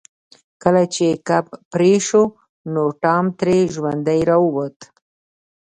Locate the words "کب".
1.27-1.45